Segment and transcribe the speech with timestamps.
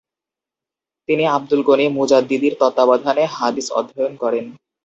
[1.09, 4.45] তিনি আবদুল গণি মুজাদ্দিদির তত্ত্বাবধানে হাদিস অধ্যয়ন করেন।